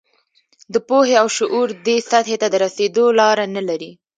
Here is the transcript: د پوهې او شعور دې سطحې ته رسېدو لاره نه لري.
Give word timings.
د 0.73 0.75
پوهې 0.87 1.15
او 1.21 1.27
شعور 1.37 1.67
دې 1.85 1.95
سطحې 2.09 2.37
ته 2.41 2.47
رسېدو 2.63 3.05
لاره 3.19 3.45
نه 3.55 3.61
لري. 3.69 3.91